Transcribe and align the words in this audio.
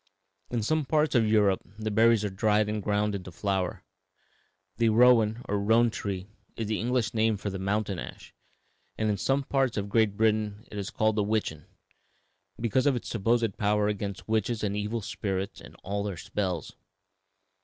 In 0.49 0.63
some 0.63 0.83
parts 0.83 1.13
of 1.13 1.27
Europe 1.27 1.61
the 1.77 1.91
berries 1.91 2.25
are 2.25 2.31
dried 2.31 2.67
and 2.67 2.81
ground 2.81 3.13
into 3.13 3.31
flour. 3.31 3.83
The 4.77 4.89
rowan, 4.89 5.43
or 5.47 5.59
roan, 5.59 5.91
tree 5.91 6.25
is 6.55 6.65
the 6.65 6.79
English 6.79 7.13
name 7.13 7.35
of 7.35 7.51
the 7.51 7.59
mountain 7.59 7.99
ash, 7.99 8.33
and 8.97 9.11
in 9.11 9.17
some 9.17 9.43
parts 9.43 9.77
of 9.77 9.89
Great 9.89 10.17
Britain 10.17 10.65
it 10.71 10.79
is 10.79 10.89
called 10.89 11.17
witchen, 11.17 11.65
because 12.59 12.87
of 12.87 12.95
its 12.95 13.09
supposed 13.09 13.57
power 13.59 13.87
against 13.89 14.27
witches 14.27 14.63
and 14.63 14.75
evil 14.75 15.01
spirits 15.01 15.61
and 15.61 15.75
all 15.83 16.01
their 16.01 16.17
spells. 16.17 16.75